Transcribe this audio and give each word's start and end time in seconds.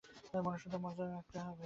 মনুষ্যত্বের 0.45 0.81
মর্যাদা 0.83 1.09
তো 1.09 1.13
রাখিতে 1.15 1.39
হইবে। 1.39 1.59